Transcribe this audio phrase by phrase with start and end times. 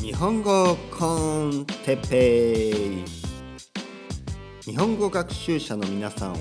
[0.00, 3.04] 日本語コンテペイ
[4.62, 6.36] 日本語学習者の皆さんを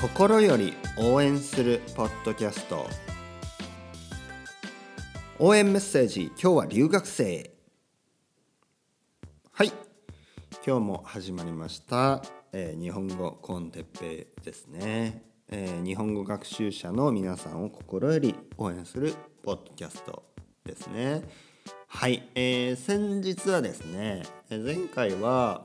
[0.00, 2.86] 心より応援するポッドキャスト。
[5.40, 7.52] 応援メッセージ今日は留学生。
[9.50, 9.72] はい。
[10.64, 12.22] 今日も始まりました、
[12.52, 20.22] えー日本語コンテッペイですね、えー日本語学習者の皆さんを心より応援するポッドキャスト
[20.64, 21.22] ですね。
[21.90, 25.62] はい、えー先日はですね前回は、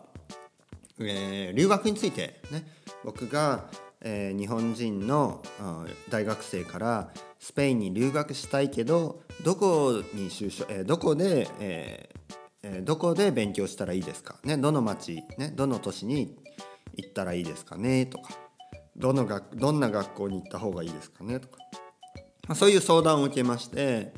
[0.99, 2.65] えー留学についてね
[3.03, 3.65] 僕が、
[4.01, 5.43] えー日本人の
[6.09, 12.09] 大学生からスペインに留学したいけどどこに就職、えーどこで、え
[12.63, 16.37] えーどこで勉強したらいいですか、ね、どの町、ね、どの都市に
[16.95, 18.05] 行ったらいいですかね？
[18.05, 18.33] とか
[18.95, 21.39] どの学どんな学校に行った方がいいですかね？
[21.41, 21.57] とか、
[22.47, 24.13] まあ、そういう相談を受けまして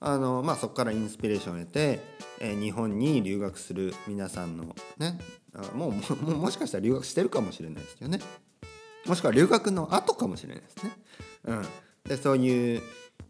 [0.00, 2.00] あの、まあ、そこからインスピレーションを得て、
[2.40, 5.18] えー日本に留学する皆さんのね
[5.54, 5.92] あもう
[6.24, 8.20] ももしかしたら留学してるかもしれないですよね
[9.06, 10.92] もしくは留学の後かもしれないですね。
[11.44, 11.66] うん、
[12.04, 12.82] でそういう、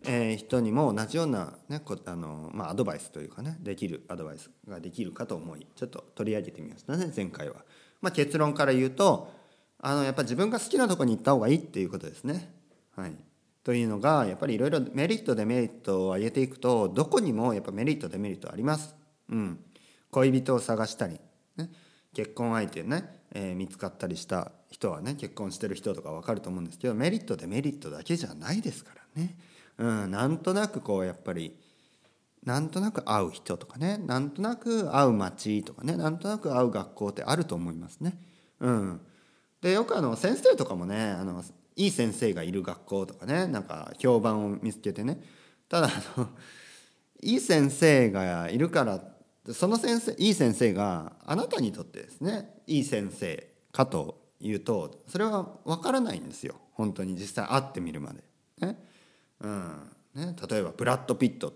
[0.07, 7.65] えー人にも同じような、ねこあのまあ、アドバイスというかねできるアドバイスができるかと思いちょっと取り上げてみましたね前回は。
[8.01, 9.33] まあ、結論から言うと
[9.79, 12.53] あのやっぱ自分が好きなとこに行った方がいいっていうことですね。
[12.97, 13.13] はい、
[13.67, 18.95] というのがやっぱりいろいろメリットデメリットを挙げていくとどこにもやっぱメリットデメリットあります。
[19.29, 19.59] うん、
[20.13, 21.19] 恋人を探したり、
[21.57, 21.71] ね、
[22.15, 29.37] 結婚相手ね、えー見つかったりした人はね結婚してる人とか分かると思うんですけどメリットデメリットだけじゃないですからね。
[29.79, 31.59] うん、なんとなくこうやっぱり
[32.45, 38.17] なんとなく会う人とかねなんとなく会う街とかねなんとなく会う学校ってあると思いますね。
[38.61, 39.01] うん、
[39.61, 41.43] でよくあの先生とかもねあの
[41.77, 45.21] いい先生がいる学校とかねなんか評判を見つけてね。
[45.69, 46.29] ただあの
[47.23, 49.03] いい先生がいるから
[49.53, 56.57] その先生いい先生があなたにとってですねいい先生かというとそれは分からないんですよ。
[56.73, 58.23] 本当に実際会ってみるまで。
[58.61, 58.79] ね。
[59.41, 59.91] うん。
[60.15, 61.53] ね、例えばブラッド・ピット。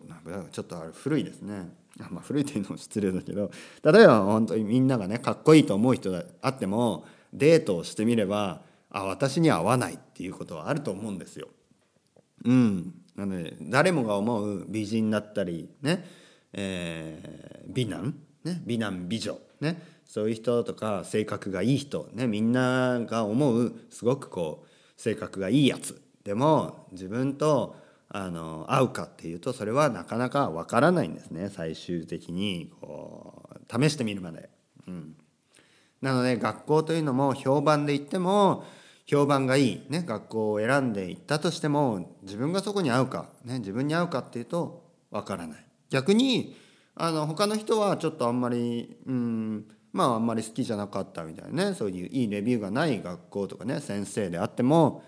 [0.50, 1.74] ちょっとあれ古いですね。
[2.10, 3.50] まあ古いというのも失礼だけど。
[3.82, 11.48] 例えば本当にみんながねかっこいいと思う人があってもデートをしてみればあ私には合わないっていうことはあると思うんですよ。
[12.44, 16.04] うん、なので誰もが思う美人だったりね、
[16.52, 18.14] えー美男、
[18.44, 27.76] ね、美男美女、ね、そういう人とか性格がいい人、ね、みんなが思うすごくこう性格がいいやつでも自分と
[28.08, 34.50] あの合うかっていうとそれはなかなかわからないんですね最終的にこう試してみるまで。
[34.88, 35.14] うん
[36.00, 38.64] なので学校というのも評判で言っても
[39.10, 45.66] 評判がいい、ね、学校を選んで行ったとしても自分がそこに合うか、ね、自分に合うかっていうとわからない。
[45.90, 46.56] 逆に
[46.94, 55.02] あの他の人はちょっとあんまりうんまああんまり好きじゃなかったみたいなねそういういいレビューがない学校とかね先生であっても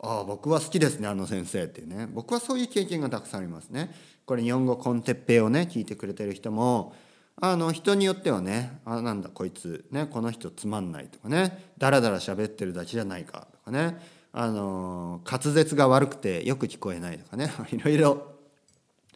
[0.00, 2.08] ああ僕は好きですねあの先生っていうね。
[2.10, 3.94] 僕はそういう経験がたくさんありますね。
[4.24, 6.94] これ日本語コンテッペイをね聞いてくれてる人も
[7.40, 13.98] あの人によってはねあなんだこいつねこの人つまんないとかねダラダラ喋ってるだけじゃないかとかね
[14.32, 18.34] あの滑舌が悪くてよく聞こえないとかね いろいろ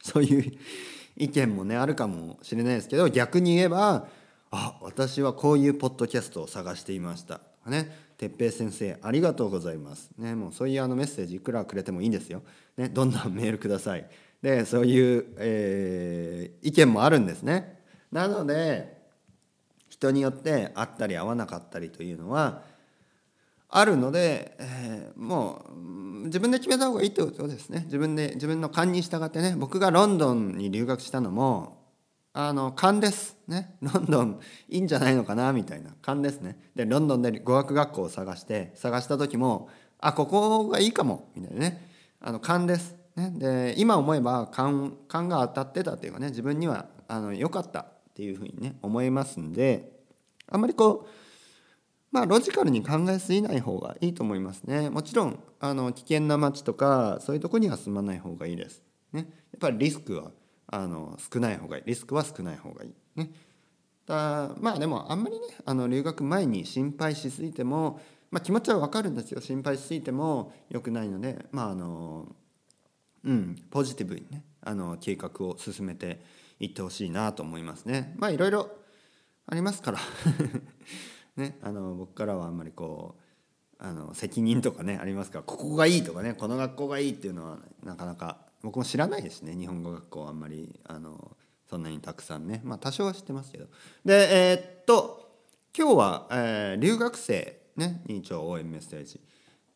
[0.01, 0.53] そういう
[1.17, 4.07] 意見もねあるかもしれないですけど逆に言えば
[4.51, 10.11] あ私はこういうポッドキャストを探していましたとかね哲平先生ありがとうございます。
[10.17, 12.43] ねもうそういうあのメッセージいくらくれてもいいんですよ、
[12.75, 14.09] ね、どんどんメールください。
[14.41, 17.78] でそういう、えー意見もあるんですね。
[18.11, 18.97] なので
[19.89, 22.61] 人によって合ったり合わなかったりというのは
[23.69, 27.83] あるので、えーもう自分で決めた方がいいってことですね。
[27.85, 31.77] 自分で自分の勘に従ってね僕がロンドンに留学したのも
[32.33, 33.75] あの勘ですね。
[33.81, 35.91] ロンドンいいんじゃないのかなみたいな。
[36.01, 36.57] 勘ですね。
[36.75, 39.69] でロンドンで語学学校を探して探した時も
[39.99, 41.87] あここがいいかもみたいなね。
[42.21, 47.85] あの勘です、ね、で今思えば勘勘が当たってたっていうかね自分にはあの良かった。
[48.19, 49.93] っていうふうにね思いますんで
[50.51, 51.09] あんまりこう
[52.11, 54.89] まあロジカルに考えすぎない方がいいと思いますね。
[54.89, 58.81] もちろんあの危険な街とかそういうとこには住まない方がいいです、
[59.13, 60.31] ね、やっぱりリスクは
[60.67, 61.83] あの少ない方がいい。
[61.85, 62.93] リスクは少ない方がいい。
[63.15, 63.31] ね。
[64.05, 68.01] だまあでもあんまりねあの留学前に心配しすぎても、
[68.31, 69.39] まあ、気持ちは分かるんですよ。
[69.39, 72.27] 心配しすぎても良くないのでまああの
[73.23, 76.19] うんポジティブにねあの計画を進めて
[76.59, 78.13] いってほしいなと思いますね。
[78.17, 78.69] まあいろいろ
[79.47, 79.99] ありますから。
[81.35, 85.43] ねあの僕からはあんまりこうあの責任とかねありますから。
[85.43, 89.55] ここがいいとかねこの学校がいいっていうのはなかなか僕も知らないですね。
[89.55, 91.37] 日本語学校はあんまりあの
[91.69, 92.61] そんなにたくさんね。
[92.65, 93.67] まあ多少は知ってますけど。
[94.03, 95.29] でえー、っと
[95.77, 99.21] 今日は、えー、留学生、ね、に一応応援メッセージ。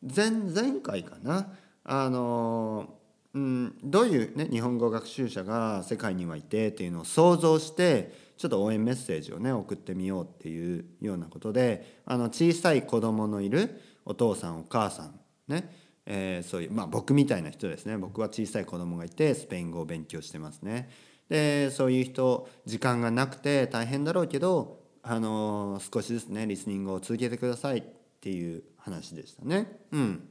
[0.02, 1.52] 前前回かな。
[1.84, 3.03] あのー、
[3.34, 15.68] うん、どういう、ね、日本語学習者が世界にはいてっていうのを想像してちょっと応援メッセージをね送ってみようっていうようなことであの小さい子供のいるお父さんお母さんね、
[16.06, 20.88] えー、そういうまあ僕みたいな人ですね僕は小さい子供がいてスペイン語を勉強してますね。
[21.28, 27.82] でそういう人時間がなくて大変だろうけど、あの、少しずつねリスニングを続けてくださいっ
[28.20, 29.80] ていう話でしたね。
[29.92, 30.28] うん、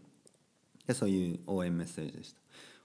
[0.85, 2.42] でそういう応援メッセージでした。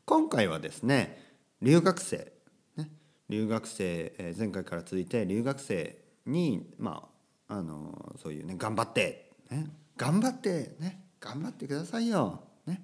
[0.09, 1.23] 今回はですね
[1.61, 2.33] 留学生
[2.79, 2.91] ね
[3.29, 7.07] 留学生、え前回から続いて留学生にま
[7.47, 9.67] ああのそういうね頑張って、ね、
[9.99, 12.81] 頑張ってね頑張ってくださいよ、ね、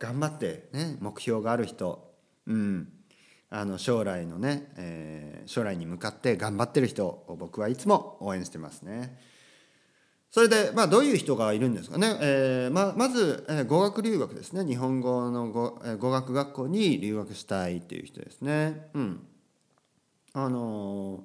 [0.00, 2.12] 頑張ってね目標がある人、
[2.48, 2.88] うん、
[3.48, 9.16] あの将来のね、えー、将来に向かって頑張ってる人を僕はいつも応援してますね。
[10.32, 14.64] それで、まあ、どういう人がいるんですかね、えーままず、えー、語学留学ですね。
[14.64, 18.88] 日本語の語,、えー、語学学校に留学したいっていう人ですね。
[18.94, 19.26] うん。
[20.32, 21.24] あの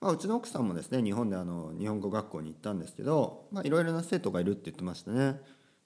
[0.00, 5.40] まあ、うちの奥さんもですね日本であの日本語学校に行ったんですけどいろいろな生徒がいるって言ってましたね、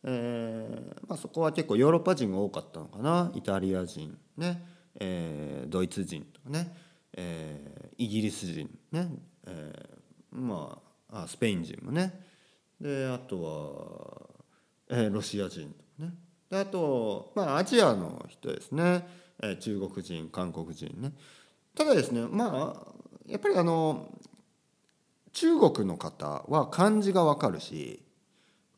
[0.04, 3.30] えーまあ、そこは結構ヨーロッパ人が多かったのかな。
[3.34, 4.64] イタリア人ね、
[4.98, 6.74] えー、ドイツ人とかね、
[7.12, 9.10] えー、イギリス人ね、
[9.46, 10.78] えー、ま
[11.12, 12.24] ああスペイン人もね。
[12.80, 14.28] であと
[14.90, 16.14] は、えー、ロシア人とかね。
[16.50, 19.06] であと、まあ、アジアの人ですね、
[19.42, 21.12] えー、中国人韓国人ね。
[21.74, 22.92] ただですねまあ
[23.26, 24.08] やっぱりあの
[25.32, 28.02] 中国の方は漢字がわかるし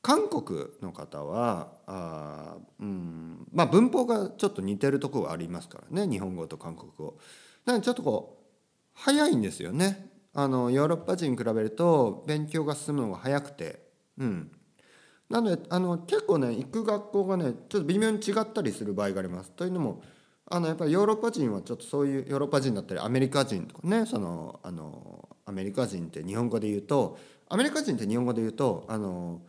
[0.03, 6.11] 韓国の方はあ、うんまあ、文法がちょっと似てるところがありますからね。
[6.11, 7.19] 日本語と韓国語。
[7.67, 8.45] なのでちょっとこう
[8.95, 10.09] 早いんですよね。
[10.35, 13.88] あのヨーロッパ人に比べると勉強が進むのが早くて。
[14.19, 14.51] うん
[15.29, 19.51] なのであの結構ね行く学校がねちょっと微妙に違ったりする場合があります。
[19.51, 20.03] というのも
[20.47, 27.19] あのやっぱりヨーロッパ人はちょっとそういうヨーロッパ人だったりアメリカ人とかねそのあのアメリカ人って日本語で言うと
[27.51, 29.43] アメリカ人って日本語で言うとあの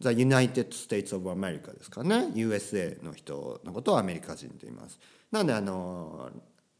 [0.00, 5.00] The United States of America ですかね USA の人のことをアメリカ人と言います。
[5.32, 6.30] なのであの、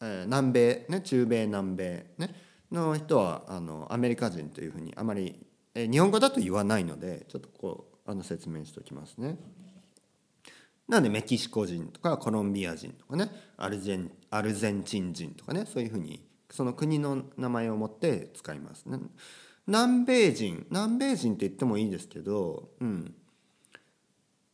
[0.01, 2.35] え、南米ね中米南米ね
[2.71, 5.35] の人はあのアメリカ人というふうにあまり、
[5.75, 9.37] 日本語だと言わないのでちょっとこうあの説明しておきますね。
[10.89, 18.99] なのでメキシコ人とかコロンビア人とかねアルゼンアルゼンチン人とかねそういうふうにその国の名前を持って使いますね。
[19.67, 23.15] 南米人南米人って言ってもいいですけど、うん、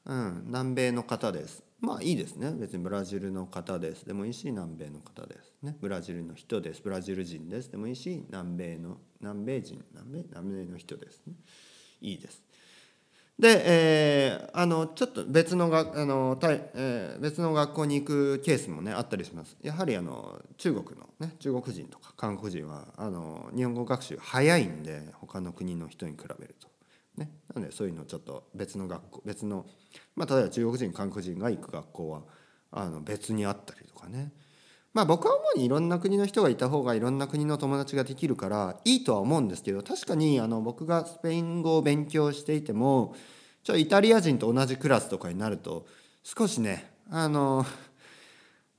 [0.06, 2.52] うん、南米の方ですまあいいですね。
[2.52, 4.04] 別にブラジルの方です。
[4.04, 5.76] でもいいし南米の方ですね。
[5.80, 6.82] ブラジルの人です。
[6.82, 7.70] ブラジル人です。
[7.70, 9.84] でもいいし南米の南米人。
[9.92, 10.24] 南米？
[10.28, 11.34] 南米の人ですね。
[12.02, 12.42] いいです。
[13.38, 19.56] で、えー、あのちょっと別のがあのたい、えー、別の学校に行くケースもねあったりします。
[19.62, 26.68] やはりあの中国のね中国人とか韓国人はあの日本語学習早いんで他の国の人に比べると。
[27.20, 29.66] ね、なのでそういうのちょっと別の学校別の、
[30.16, 32.22] まあ、例えば中国人韓国人が行く学校は
[32.72, 34.32] あの別にあったりとかね。
[34.92, 43.14] まあ僕は主にいろんな国の人がいた方がいろんな国の友達ができるからいいとは思うんですけど確かにあの僕がスペイン語を勉強していても
[43.62, 45.86] ちょイタリア人と同じクラスとかになると
[46.24, 47.64] 少しねあの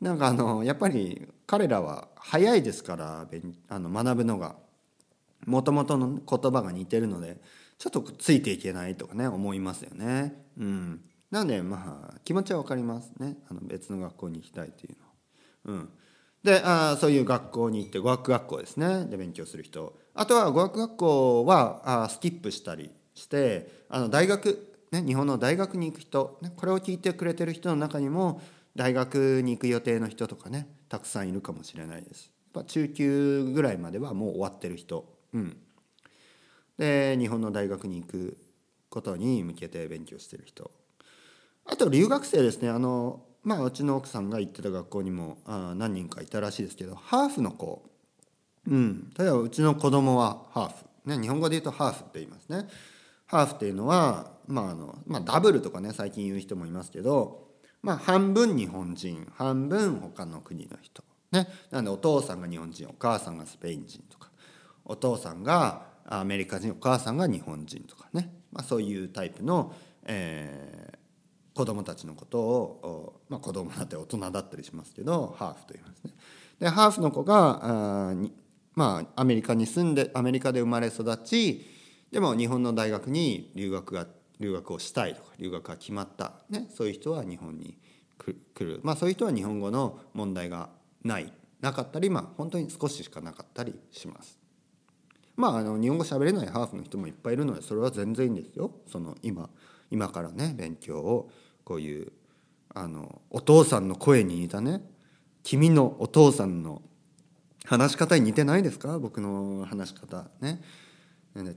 [0.01, 3.25] なんかあのやっぱり彼らは早いですから
[3.69, 4.55] あの学ぶのが。
[5.45, 7.38] もともとの言葉が似てるので
[7.81, 10.35] ちょっとついていけないとかね思いますよね。
[10.55, 13.38] うん、なのでまあ気持ちは分かりますね。
[13.50, 14.97] あの別の学校に行きたいという
[15.65, 15.81] のは。
[15.81, 15.89] うん。
[16.43, 19.05] であそういう学校に行って語学学校ですね。
[19.05, 19.97] で勉強する人。
[20.13, 28.43] あとは語学学校はあスキップしたりしてあの大学、ね、日本の大学に行く人、ね、これを聞いてくれてる人の中にも
[28.75, 32.31] 大学に行く予定の人とかねたくさんいるかもしれないです。
[32.67, 35.57] 中級ぐらいまではもう終わってる人、うん、
[36.81, 38.38] で日本の大学に行く
[38.89, 40.71] ことに向けて勉強してる人。
[41.63, 42.69] あと留学生ですね。
[42.69, 47.88] あのまあうちの奥さんが行ってた学校にもあ何人かいたらしいですけどハーフの子。
[48.65, 49.11] うん。
[49.15, 50.69] 例えばうちの子供はハー
[51.05, 52.67] フ、ね、日本語で言うとハーフって言いますね。
[53.27, 57.47] ハーフっていうのは、まああのまあ、ダブルとかね最近言う人もいますけど、
[57.83, 61.03] まあ、半分日本人半分他の国の人。
[61.31, 61.47] ね。
[61.69, 64.31] なんでお父さんが日本人お母さんがスペイン人とか。
[64.83, 69.74] お父さんがアメリカ人お母さんが日本人とかね、まあ、そういうタイプの、
[70.06, 70.98] え
[71.53, 76.13] 子供たちのことを、まあ、子供だって大人だったりしますけどハーフと言いますね。
[76.60, 77.60] でハーフの子が
[78.12, 78.15] あ
[78.74, 81.65] まあアメリカに住んでアメリカで生まれ育ち
[82.12, 84.08] でも日本の大学に留学が
[84.39, 87.77] 留学をしたいとか留学が決まった、ね、そういう人は日本に
[88.18, 90.70] 来るまあそういう人は日本語の問題が
[91.03, 94.40] ないなかったりまあ本当に少ししかなかったりします。
[95.35, 98.71] まああの日本語喋れないハーフの人もいっぱいいるのでそれは全然いいんですよ。
[98.91, 99.50] その今
[99.89, 101.29] 今からね勉強を
[101.63, 102.11] こういう
[102.73, 104.81] あのお父さんの声に似たね
[105.43, 106.81] 君のお父さんの
[107.65, 109.00] 話し方に似てないですか？
[109.00, 110.61] 僕の話し方ね。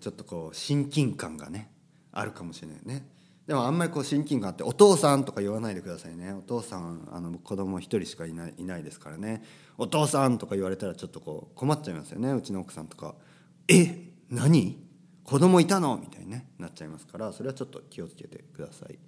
[0.01, 1.71] ちょっとこう親近感がね
[2.13, 3.07] あるかもしれないね。
[3.47, 6.33] でもあんまりこう親近感あって「お父さん」とか言わないでくださいね。
[6.33, 9.43] お父さんあの子供一人しかいないいないですからね
[9.77, 12.33] 「お父さん」とか言われたらちょっとこう困っちゃいますよね。
[12.33, 13.15] うちの奥さんとか
[13.69, 14.79] 「え何？
[15.25, 18.99] 子供いたの?」みたいに、ね、なっちゃいますからそれはちょっと気をつけてください。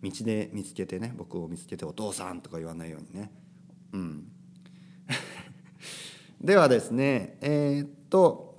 [0.00, 3.32] 道で見つけてね僕を見つけて「お父さん」とか言わないようにね。
[3.92, 4.32] うん。
[6.40, 8.56] ではですねえー、っと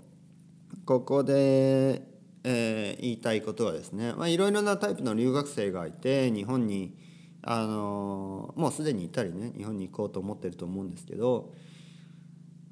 [0.85, 2.03] ここで、
[2.43, 6.97] えー、言いたいことはですねいろいろなタイプの留学生がいて日本に
[7.41, 11.53] あのもうすでにいたりね日本に行こうと思ってると思うんですけど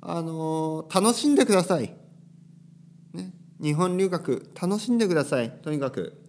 [0.02, 1.96] あの楽しんでください、
[3.62, 5.52] 日本留学楽しんでください。
[5.52, 6.22] とにかく。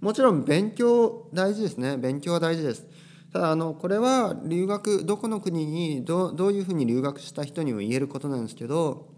[0.00, 1.96] もちろん勉強大事ですね。
[1.96, 2.86] 勉強は大事です。
[3.32, 9.08] ただあのこれは留学どこの国にどどういうふうに留学した人にも言えることなんですけど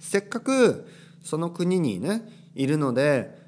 [0.00, 0.88] せっかく
[1.22, 2.22] その国にね
[2.54, 3.38] いるので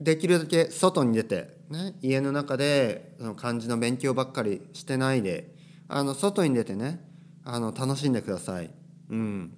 [0.00, 5.54] できるだけ外に出て、ね、家の中でその漢字の勉強ばっかりしてないで
[5.88, 7.00] あの外に出てね
[7.44, 8.70] あの楽しんでください。
[9.10, 9.52] うん、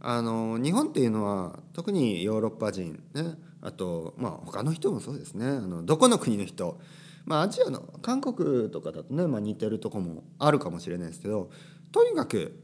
[0.00, 3.34] あの日本っていうのは特にヨーロッパ人ね。
[3.60, 5.46] あとまあ他の人もそうですね。
[5.46, 6.80] あのどこの国の人。
[7.26, 11.50] まあアジアの韓国とかだとね、まあ、似てるとこもあるかもしれないですけど
[11.92, 12.58] とにかく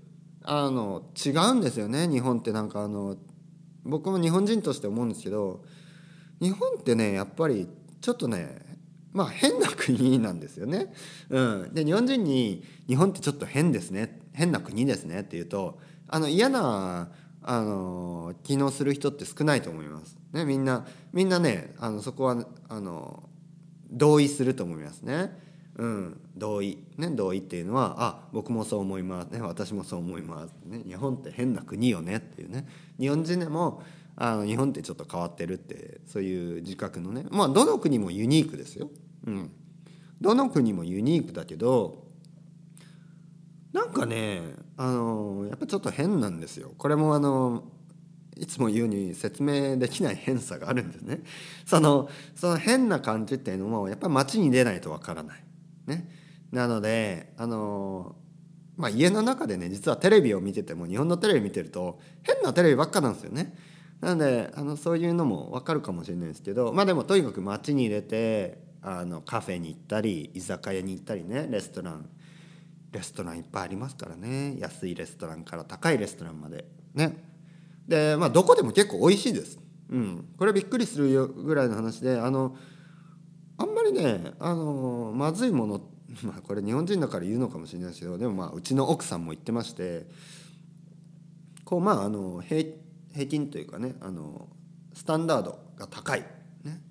[0.44, 2.08] あの違うんですよね。
[2.08, 3.18] 日本ってなんかあの
[3.84, 5.62] 僕も日本人として思うんですけど
[6.40, 7.68] 日本ってねやっぱり
[8.00, 8.64] ちょっとね
[9.12, 10.90] まあ変な国なんですよね。
[11.28, 14.22] うん、で日本人に「日本ってちょっと変ですね。
[14.32, 15.78] 変な国ですね」って言うと
[16.08, 17.10] あの嫌な
[17.44, 20.16] あの機能する人って少ないと思います。
[20.32, 23.28] ね、みんなみんなねあのそこはあの
[23.90, 25.38] 同意すると思いますね。
[25.76, 32.16] うん、同意、ね、同意っていうのはあ僕もそう思います、ね、私もそう思います、ね、日本って変な国よね。
[32.16, 32.66] っていうね。
[32.98, 33.82] 日本人でも
[34.16, 37.24] あの日本ってちょっと変わってるってそういう自覚のね。
[37.30, 38.90] まあどの国もユニークですよ。
[39.26, 39.50] うん、
[40.20, 42.04] どの国もユニークだけど
[43.72, 44.40] なんかね
[44.76, 46.72] あのやっぱちょっと変なんですよ。
[46.76, 47.64] これもあの
[48.36, 51.20] いつも言うに説明できない変さがあるんですね。
[51.64, 55.44] そのその変な感じっていうのもやっぱり街に出ないとわからない。
[55.86, 56.08] ね、
[56.50, 58.16] なのであの
[58.76, 63.54] まあ家の中でね実はテレビを見てても日本のテレビ見てると変なテレビばっかなんですよね。
[64.00, 72.08] なのであのそういうのも分かるかもしれないですけどまあでもとにかく街に出てあのカフェに行ったり居酒屋に行ったりねレストラン
[72.92, 74.56] レストランいっぱいありますからね。
[74.58, 76.66] 安いレストランから高いレストランまで。
[76.94, 77.16] ね。
[77.88, 79.58] でまあどこでも結構美味しいです。
[79.90, 82.56] うん、これびっくりするぐらいの話であの
[83.58, 85.80] あんまりねあのまずいもの
[86.24, 90.06] まあこれ日本人だから言うのかもしれないですけどでもまあうちの奥さんも言ってまして
[91.64, 92.70] こうまああの平
[93.12, 94.48] 平均というかねあの
[94.94, 96.24] スタンダードが高い、
[96.64, 96.82] ね、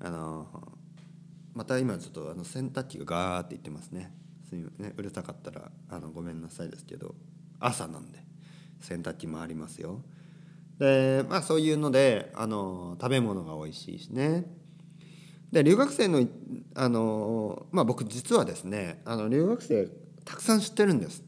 [0.00, 0.48] あの
[1.54, 4.12] また今ちょっとあの洗濯機がガーって言ってますね。
[4.48, 7.14] すみませんうるさかったらあのごめんなさいですけど
[7.60, 8.28] 朝なんで。
[8.80, 10.00] 洗濯機もありますよ
[10.78, 14.44] でまあそういうのであの食べ物が美味しいしね
[15.52, 16.26] で留学生の
[16.74, 19.88] あのまあ僕実はですねあの留学生
[20.24, 21.24] たくさん知ってるんです。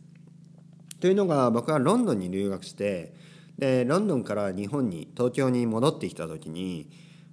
[1.00, 3.14] というのが僕はロンドンに留学して
[3.56, 6.90] でロンドンから日本に東京に戻ってきた時に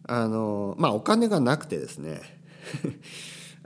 [0.07, 2.21] あのまあお金がなくてですね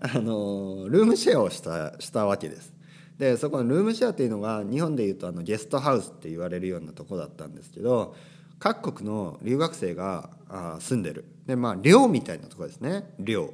[0.01, 2.74] あのルームシェアをしたしたわけです。
[3.20, 8.15] でそこのルームシェアっていうのが日本でいうとあのゲストハウスって言われるようなとこだったんですけど
[8.58, 11.25] 各国の留学生があ住んでる。
[11.46, 13.13] でまあ寮みたいなとこですね。
[13.20, 13.53] 寮、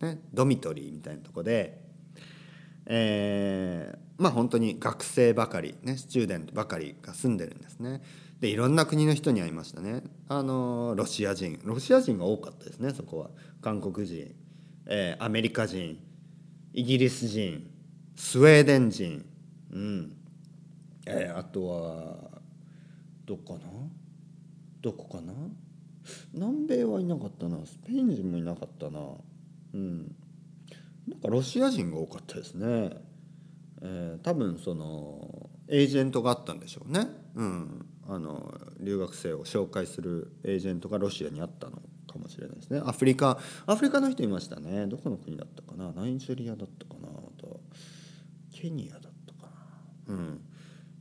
[0.00, 1.82] ね、ドミトリーみたいなとこで。
[2.86, 8.02] えー、まあ本当に学生ばかりねスチューデントばかりが住んでるんですね。
[8.40, 10.02] でいろんな国の人に会いましたね。
[10.28, 11.58] あのロシア人。
[11.64, 13.30] ロシア人が多かったですねそこは。
[13.62, 14.34] 韓国人、
[14.86, 15.98] えー、アメリカ人
[16.72, 17.70] イギリス人
[18.16, 19.24] スウェーデン人
[19.72, 20.16] うん。
[21.06, 22.40] えー、あとは
[23.24, 23.70] どこかな？
[24.80, 25.32] どこかな？
[26.32, 27.64] 南米はいなかったな。
[27.64, 29.00] スペイン人もいなかったな。
[29.74, 30.14] うん。
[31.08, 32.90] なんかロシア人が多かったですね、
[33.82, 37.06] えー、多分そのエージェントがあったんでしょうね。
[37.34, 37.86] うん。
[38.06, 41.82] あの留学生を紹介するエージェントがロシアにあったの。
[42.06, 42.80] かもしれないですね。
[42.84, 44.86] アフリカアフリカの人いましたね。
[44.86, 45.92] どこの国だったかな？
[45.92, 47.08] ナイジェリアだったかな？
[47.08, 47.60] あと
[48.52, 49.50] ケニアだったか
[50.08, 50.14] な？
[50.14, 50.40] うん。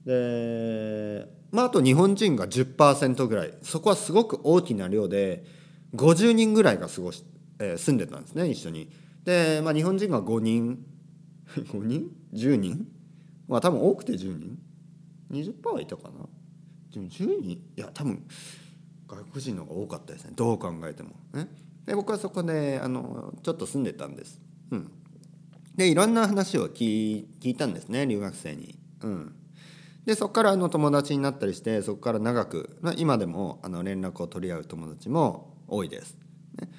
[0.06, 3.54] でまああと日本人が10%ぐらい。
[3.62, 5.46] そこはすごく大きな量で
[5.96, 7.24] 50人ぐらいが過ごし、
[7.60, 8.90] えー、住んでたんですね一緒に。
[9.24, 10.86] で、まあ、日本人が5人。
[11.48, 12.88] 5人？10人？
[13.48, 14.58] まあ多分多くて10人。
[15.32, 16.12] 20%はいたかな？
[16.92, 17.52] でも10人？
[17.52, 18.26] いや多分
[19.16, 20.32] 外国人の方が多かったですね。
[20.36, 21.12] どう考えても。
[21.34, 21.48] ね。
[21.86, 24.40] で僕はそこであのちょっと住んでたんです。
[24.72, 24.92] うん。
[25.76, 28.78] でいろんな話を聞いたんですね留学生に。
[29.02, 29.36] うん。
[30.06, 36.18] でそこからあの友達になったりしてそこから長く、まあ、今でもあの連絡を取り合う友達も多いです、
[36.60, 36.70] ね、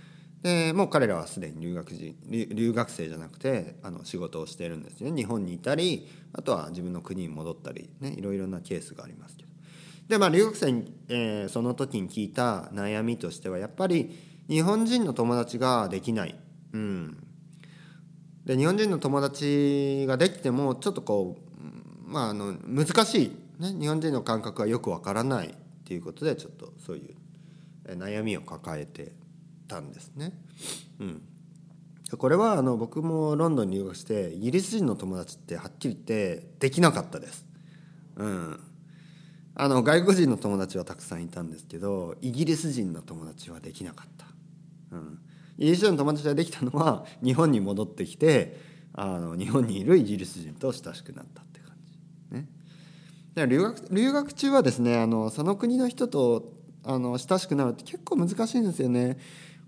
[0.68, 5.10] でもう彼らはすでに留学人留学生じゃなくてあの仕事をしているんですね。
[5.10, 9.53] 日本にいたりあとは自分の国に戻ったりねいろいろなケースがありますけど。
[10.08, 14.16] でまあ留学生に、えー、その時に聞いた悩みとしてはやっぱり
[14.48, 16.34] 日本人の友達ができない、
[16.72, 17.16] うん、
[18.44, 21.38] で日本人の友達ができてもちょっとこ
[22.06, 25.54] う、まあ、あの難しい、ね、日本人の感覚がよくわからない。
[25.84, 27.14] っていうことでちょっとそうい
[27.86, 29.12] う悩みを抱えて
[29.68, 30.32] たんですね。
[30.98, 31.22] うん、
[32.16, 37.44] これはあの僕もロンドンに留学してイギリス人の友達ってはっきり言ってできなかったです。
[38.16, 38.60] うん、
[39.56, 44.26] あの外国人の友達はたくさんいたんですけどイギリス人の友達はできなかった。
[44.96, 45.18] うん、
[45.58, 48.60] イギリス人の友達ができたのは日本に戻ってきて
[48.92, 51.72] あの日本にいるイギリス人と親しくなったって感
[52.30, 52.36] じ。
[52.36, 52.48] ね、
[53.34, 59.18] で留学留学中はですねあのその国の人とあの親しくなるって結構難しいんですよね。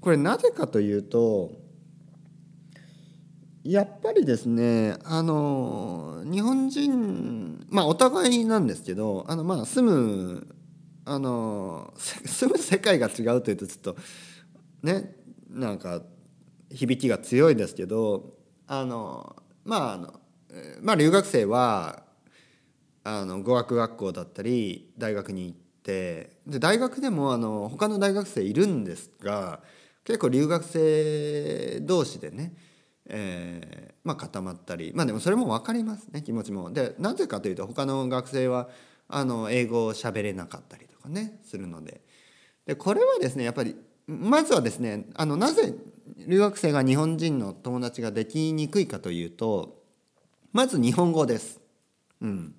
[0.01, 1.53] これなぜかというと
[3.71, 10.47] やっぱりですねあの日本人まあお互いなんですけどあのまあ住む
[11.05, 13.97] あの 住む世界が違うというとちょっと
[14.83, 15.17] ね
[15.51, 16.03] なんか
[16.71, 18.35] 響きが強いですけど
[18.67, 20.21] あのまああの
[20.81, 22.05] まあ留学生は
[23.05, 29.61] あの語学学校だったり大学に行ってで大学でもあの他の大学生いるんですが
[30.05, 32.55] 結構留学生同士でね、
[33.09, 36.71] えー、まあ固まったりまあでもそれも分かりますね気持ちも。
[36.73, 38.69] でなぜかというと他の学生は
[39.09, 42.01] あの英語を喋れなかったりとかねするので
[42.67, 45.75] でこれはですねやっぱりまずはですねあのなぜ
[46.27, 49.83] 留学生が日本人の友達ができにくいかというと
[50.53, 51.61] まず日本語です。
[52.23, 52.55] うん、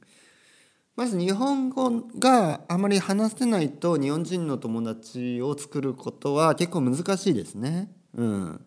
[0.96, 7.90] まず日本語があまり話せないと日本人の友達を作ることは結構難しいですね。
[8.14, 8.66] うん。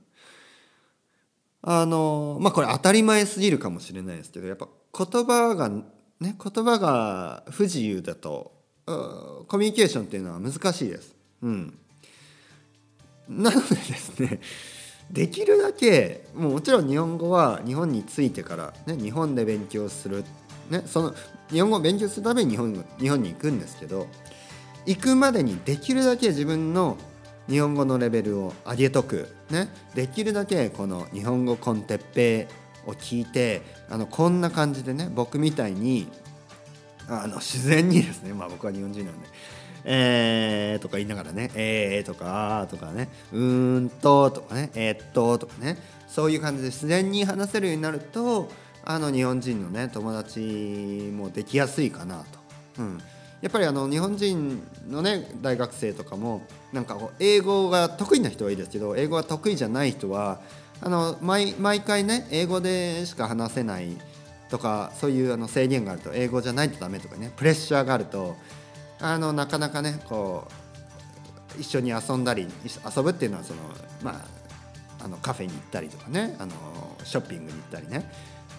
[1.63, 5.83] あのまあこれ当たり前すぎるかもしれないですけどやっぱ言葉がね
[6.21, 8.53] 言葉が不自由だと
[8.87, 11.15] コミュニケーションっていうのは難しいです。
[11.43, 11.79] うん。
[13.29, 14.41] なのでですね
[15.11, 20.25] できるだけもうもちろん日本語は日本に着いてから、ね、日本で勉強する、
[20.69, 21.15] ね、その
[21.51, 24.07] 日本語を勉強するために日本日本に行くんですけど
[24.87, 26.97] 行くまでにできるだけ自分の
[27.51, 32.49] 日本語のレベルを上げとく、ね、できるだけこの日本語コンテッペ
[32.87, 36.09] イを聞いてあのこんな感じでね僕みたいに
[37.09, 38.33] あの自然にですね。
[38.33, 39.29] まあ僕は日本人なんで。
[39.83, 48.51] えーとか言いながらね、えーとか、とかね、うーんととかね、えー、っととかね、そういう感じで自然に話せるようになると、
[48.85, 52.25] あの日本人のね友達もできやすいかなと、
[52.79, 52.99] うん、
[53.43, 60.41] やっぱりあの日本人のね大学生とかもなんか英語が得意な人はいいですけど英語が得意じゃない人は
[60.83, 63.97] あの毎毎回ね英語でしか話せない
[64.51, 68.37] とかそういうあの制限があると英語じゃないとダメとかねプレッシャーがあると
[69.01, 70.47] あのなかなかねこ
[71.57, 72.47] う一緒に遊んだり
[72.97, 73.61] 遊ぶっていうのはその
[74.03, 74.23] ま
[75.01, 76.53] ああのカフェに行ったりとかねあの
[77.05, 78.11] ショッピングに行ったりね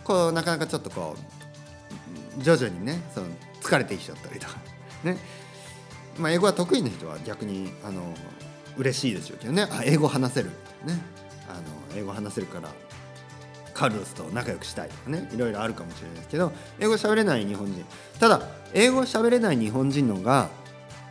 [0.03, 1.50] こうなかなかちょっとこう
[2.37, 3.27] 徐々にねその
[3.61, 4.57] 疲れてきちゃったりとか
[5.03, 5.17] ね。
[6.17, 8.13] まあ英語が得意な人は逆にあの
[8.77, 9.67] 嬉しいでしょうけどね。
[9.71, 10.49] あ英語話せる
[10.85, 11.01] ね。
[11.49, 12.69] あの英語話せるから
[13.73, 15.29] カルロスと仲良くしたいとかね。
[15.33, 17.85] いろいろあるかもしれないですけど英語喋れない日本人。
[18.19, 18.41] ただ
[18.73, 20.49] 英語喋れない日本人のが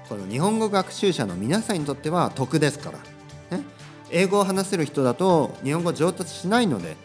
[0.09, 2.93] この日本語学習者の皆さんにとっては得ですか
[3.51, 3.65] ら、ね、
[4.11, 6.91] 英語を話せる人だと日本語上達しないので。
[6.91, 6.97] ね。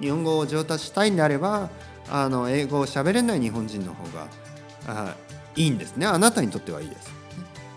[0.00, 1.70] 日本語を上達したいんであれば
[2.10, 4.28] あの英語を喋れない日本人の方が
[4.86, 5.16] あ
[5.56, 6.06] いいんですね。
[6.06, 7.10] あなたにとってはいいです。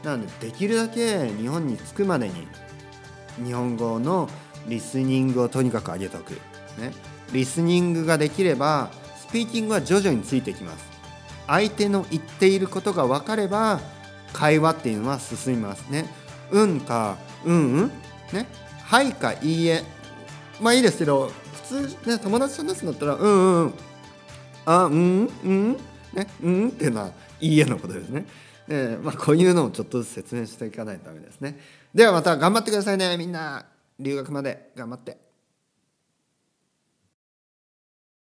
[0.04, 2.48] なのでできるだけ日本に着くまでに
[3.44, 4.30] 日本語の
[4.68, 6.32] リスニングをとにかく上げとく、
[6.80, 6.94] ね、
[7.34, 10.90] リスニングができればスピーキングは徐々についてきます。
[11.48, 13.80] 相手の言っていることが分かれば
[14.34, 15.90] 会話っていうのは進みます。
[15.90, 16.06] ね。
[16.52, 17.92] うんかうんうん。
[18.32, 18.48] ね。
[18.84, 19.84] はいかいいえ。
[20.62, 21.32] まあいいですけど
[21.70, 23.74] 普通ね友達と話すんだったらうんうん。
[24.66, 25.74] あうんうん
[26.14, 28.26] ねうんっていうのはいいえのことですね。
[28.72, 31.60] えーまあ、こういうのをちょっとずつ説明していかないとダメですね。
[31.94, 33.66] ではまた頑張ってくださいねみんな。
[34.00, 35.29] 留学まで頑張って。